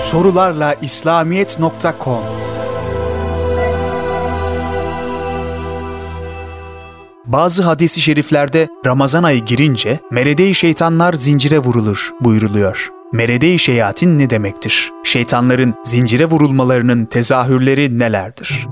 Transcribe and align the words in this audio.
Sorularla 0.00 0.74
İslamiyet.com 0.82 2.22
Bazı 7.26 7.62
hadisi 7.62 8.00
şeriflerde 8.00 8.68
Ramazan 8.86 9.22
ayı 9.22 9.44
girince 9.44 10.00
merede 10.10 10.54
şeytanlar 10.54 11.12
zincire 11.12 11.58
vurulur 11.58 12.10
buyuruluyor. 12.20 12.90
Merede-i 13.12 13.58
şeyatin 13.58 14.18
ne 14.18 14.30
demektir? 14.30 14.92
Şeytanların 15.04 15.74
zincire 15.84 16.24
vurulmalarının 16.24 17.04
tezahürleri 17.04 17.98
nelerdir? 17.98 18.68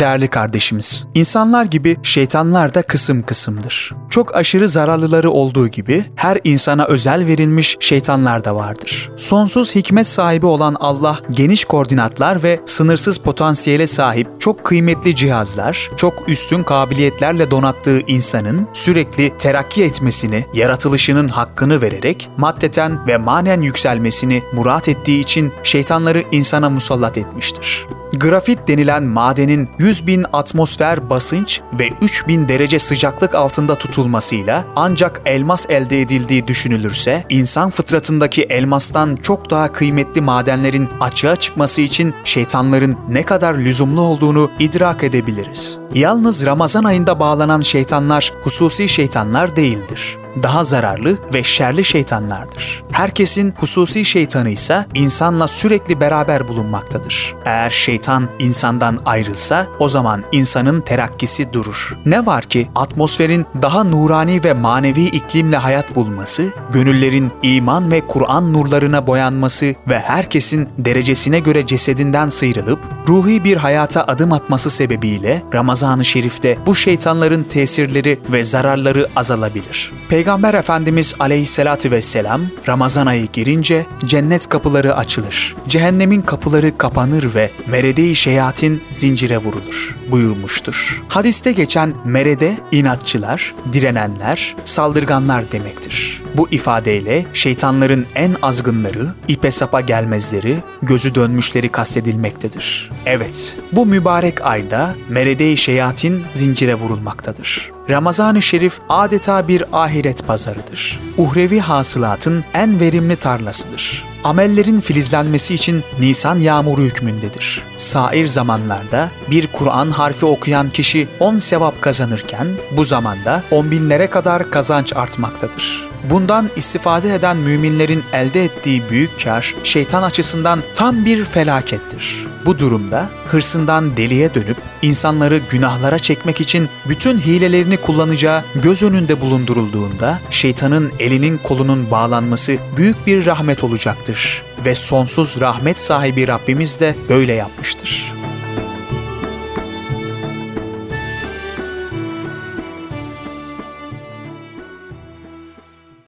Değerli 0.00 0.28
kardeşimiz, 0.28 1.06
insanlar 1.14 1.64
gibi 1.64 1.96
şeytanlar 2.02 2.74
da 2.74 2.82
kısım 2.82 3.22
kısımdır. 3.22 3.92
Çok 4.10 4.36
aşırı 4.36 4.68
zararlıları 4.68 5.30
olduğu 5.30 5.68
gibi 5.68 6.04
her 6.14 6.38
insana 6.44 6.84
özel 6.84 7.26
verilmiş 7.26 7.76
şeytanlar 7.80 8.44
da 8.44 8.56
vardır. 8.56 9.10
Sonsuz 9.16 9.74
hikmet 9.74 10.06
sahibi 10.06 10.46
olan 10.46 10.76
Allah 10.80 11.18
geniş 11.30 11.64
koordinatlar 11.64 12.42
ve 12.42 12.60
sınırsız 12.66 13.18
potansiyele 13.18 13.86
sahip 13.86 14.28
çok 14.38 14.64
kıymetli 14.64 15.14
cihazlar, 15.14 15.90
çok 15.96 16.28
üstün 16.28 16.62
kabiliyetlerle 16.62 17.50
donattığı 17.50 18.00
insanın 18.00 18.68
sürekli 18.72 19.38
terakki 19.38 19.84
etmesini, 19.84 20.46
yaratılışının 20.54 21.28
hakkını 21.28 21.82
vererek 21.82 22.30
maddeten 22.36 23.06
ve 23.06 23.16
manen 23.16 23.60
yükselmesini 23.60 24.42
murat 24.52 24.88
ettiği 24.88 25.20
için 25.20 25.52
şeytanları 25.62 26.24
insana 26.32 26.70
musallat 26.70 27.18
etmiştir. 27.18 27.86
Grafit 28.12 28.68
denilen 28.68 29.02
madenin 29.02 29.68
100 29.78 30.06
bin 30.06 30.26
atmosfer 30.32 31.10
basınç 31.10 31.60
ve 31.78 31.88
3000 32.02 32.48
derece 32.48 32.78
sıcaklık 32.78 33.34
altında 33.34 33.74
tutulmasıyla 33.74 34.64
ancak 34.76 35.22
elmas 35.24 35.66
elde 35.70 36.00
edildiği 36.00 36.46
düşünülürse, 36.46 37.24
insan 37.28 37.70
fıtratındaki 37.70 38.42
elmastan 38.42 39.16
çok 39.16 39.50
daha 39.50 39.72
kıymetli 39.72 40.20
madenlerin 40.20 40.88
açığa 41.00 41.36
çıkması 41.36 41.80
için 41.80 42.14
şeytanların 42.24 42.96
ne 43.08 43.22
kadar 43.22 43.54
lüzumlu 43.54 44.00
olduğunu 44.00 44.50
idrak 44.58 45.04
edebiliriz. 45.04 45.78
Yalnız 45.94 46.46
Ramazan 46.46 46.84
ayında 46.84 47.20
bağlanan 47.20 47.60
şeytanlar 47.60 48.32
hususi 48.42 48.88
şeytanlar 48.88 49.56
değildir 49.56 50.19
daha 50.42 50.64
zararlı 50.64 51.18
ve 51.34 51.44
şerli 51.44 51.84
şeytanlardır. 51.84 52.82
Herkesin 52.92 53.54
hususi 53.56 54.04
şeytanı 54.04 54.50
ise 54.50 54.86
insanla 54.94 55.48
sürekli 55.48 56.00
beraber 56.00 56.48
bulunmaktadır. 56.48 57.34
Eğer 57.44 57.70
şeytan 57.70 58.28
insandan 58.38 58.98
ayrılsa 59.04 59.66
o 59.78 59.88
zaman 59.88 60.24
insanın 60.32 60.80
terakkisi 60.80 61.52
durur. 61.52 61.98
Ne 62.06 62.26
var 62.26 62.44
ki 62.44 62.68
atmosferin 62.74 63.46
daha 63.62 63.84
nurani 63.84 64.44
ve 64.44 64.52
manevi 64.52 65.04
iklimle 65.04 65.56
hayat 65.56 65.94
bulması, 65.94 66.52
gönüllerin 66.72 67.32
iman 67.42 67.92
ve 67.92 68.06
Kur'an 68.06 68.52
nurlarına 68.52 69.06
boyanması 69.06 69.74
ve 69.88 69.98
herkesin 69.98 70.68
derecesine 70.78 71.40
göre 71.40 71.66
cesedinden 71.66 72.28
sıyrılıp 72.28 72.78
ruhi 73.08 73.44
bir 73.44 73.56
hayata 73.56 74.04
adım 74.04 74.32
atması 74.32 74.70
sebebiyle 74.70 75.42
Ramazan-ı 75.54 76.04
Şerif'te 76.04 76.58
bu 76.66 76.74
şeytanların 76.74 77.42
tesirleri 77.42 78.18
ve 78.32 78.44
zararları 78.44 79.08
azalabilir. 79.16 79.92
Peygamber 80.08 80.19
Efendimiz 80.54 81.14
aleyhissalatü 81.18 81.90
vesselam 81.90 82.40
Ramazan 82.68 83.06
ayı 83.06 83.26
girince 83.32 83.86
cennet 84.04 84.48
kapıları 84.48 84.96
açılır. 84.96 85.56
Cehennemin 85.68 86.20
kapıları 86.20 86.78
kapanır 86.78 87.34
ve 87.34 87.50
merede-i 87.66 88.14
şeyatin 88.14 88.82
zincire 88.92 89.38
vurulur 89.38 89.96
buyurmuştur. 90.10 91.02
Hadiste 91.08 91.52
geçen 91.52 91.94
merede 92.04 92.56
inatçılar, 92.72 93.54
direnenler, 93.72 94.56
saldırganlar 94.64 95.52
demektir. 95.52 96.22
Bu 96.36 96.48
ifadeyle 96.50 97.26
şeytanların 97.32 98.06
en 98.14 98.36
azgınları, 98.42 99.08
ipe 99.28 99.50
sapa 99.50 99.80
gelmezleri, 99.80 100.56
gözü 100.82 101.14
dönmüşleri 101.14 101.68
kastedilmektedir. 101.68 102.90
Evet, 103.06 103.56
bu 103.72 103.86
mübarek 103.86 104.46
ayda 104.46 104.94
merede-i 105.08 105.56
şeyatin 105.56 106.24
zincire 106.34 106.74
vurulmaktadır. 106.74 107.70
Ramazan-ı 107.90 108.42
Şerif 108.42 108.78
adeta 108.88 109.48
bir 109.48 109.64
ahiret 109.72 110.26
pazarıdır. 110.26 111.00
Uhrevi 111.18 111.60
hasılatın 111.60 112.44
en 112.54 112.80
verimli 112.80 113.16
tarlasıdır. 113.16 114.04
Amellerin 114.24 114.80
filizlenmesi 114.80 115.54
için 115.54 115.82
Nisan 116.00 116.38
yağmuru 116.38 116.82
hükmündedir. 116.82 117.62
Sair 117.76 118.26
zamanlarda 118.26 119.10
bir 119.30 119.46
Kur'an 119.46 119.90
harfi 119.90 120.26
okuyan 120.26 120.68
kişi 120.68 121.08
10 121.20 121.36
sevap 121.36 121.82
kazanırken 121.82 122.46
bu 122.76 122.84
zamanda 122.84 123.42
on 123.50 123.70
binlere 123.70 124.10
kadar 124.10 124.50
kazanç 124.50 124.96
artmaktadır. 124.96 125.89
Bundan 126.10 126.50
istifade 126.56 127.14
eden 127.14 127.36
müminlerin 127.36 128.04
elde 128.12 128.44
ettiği 128.44 128.88
büyük 128.90 129.24
kar 129.24 129.54
şeytan 129.64 130.02
açısından 130.02 130.62
tam 130.74 131.04
bir 131.04 131.24
felakettir. 131.24 132.26
Bu 132.46 132.58
durumda 132.58 133.10
hırsından 133.26 133.96
deliye 133.96 134.34
dönüp 134.34 134.56
insanları 134.82 135.38
günahlara 135.38 135.98
çekmek 135.98 136.40
için 136.40 136.68
bütün 136.88 137.18
hilelerini 137.18 137.76
kullanacağı 137.76 138.44
göz 138.54 138.82
önünde 138.82 139.20
bulundurulduğunda 139.20 140.18
şeytanın 140.30 140.92
elinin 140.98 141.38
kolunun 141.38 141.90
bağlanması 141.90 142.56
büyük 142.76 143.06
bir 143.06 143.26
rahmet 143.26 143.64
olacaktır 143.64 144.42
ve 144.66 144.74
sonsuz 144.74 145.40
rahmet 145.40 145.78
sahibi 145.78 146.28
Rabbimiz 146.28 146.80
de 146.80 146.96
böyle 147.08 147.32
yapmıştır. 147.32 148.19